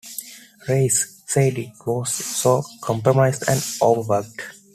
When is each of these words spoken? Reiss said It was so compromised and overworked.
Reiss 0.67 1.21
said 1.27 1.59
It 1.59 1.73
was 1.85 2.11
so 2.11 2.63
compromised 2.81 3.43
and 3.47 3.63
overworked. 3.83 4.55